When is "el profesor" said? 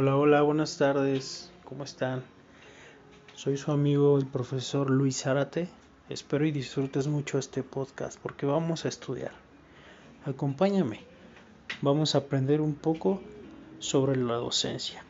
4.16-4.90